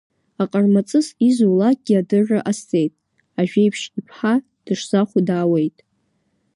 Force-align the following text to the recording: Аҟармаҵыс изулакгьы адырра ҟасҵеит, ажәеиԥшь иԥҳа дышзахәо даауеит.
Аҟармаҵыс 0.41 1.07
изулакгьы 1.27 1.95
адырра 2.01 2.39
ҟасҵеит, 2.45 2.93
ажәеиԥшь 3.39 3.85
иԥҳа 3.99 4.33
дышзахәо 4.65 5.19
даауеит. 5.27 5.77